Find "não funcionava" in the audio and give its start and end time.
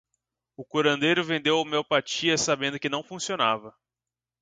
2.89-3.71